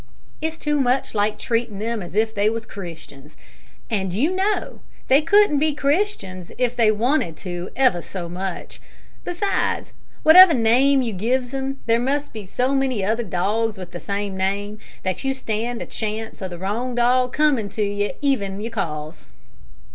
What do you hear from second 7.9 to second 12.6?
so much. Besides, wotever name you gives 'em, there must be